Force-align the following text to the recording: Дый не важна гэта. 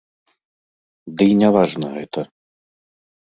Дый 1.19 1.31
не 1.41 1.49
важна 1.55 1.87
гэта. 1.97 2.21